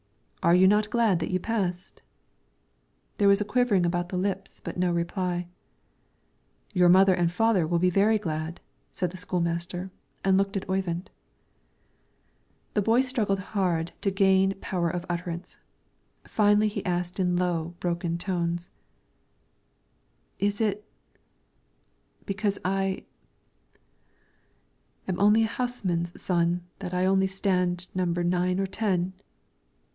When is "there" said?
3.19-3.27